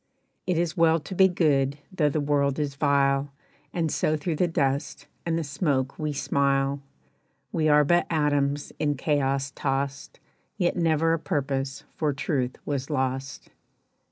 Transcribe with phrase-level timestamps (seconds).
[0.47, 3.31] "It is well to be good though the world is vile,
[3.71, 6.81] And so through the dust and the smoke we smile,
[7.51, 10.19] "We are but atoms in chaos tossed,
[10.57, 13.51] Yet never a purpose for truth was lost."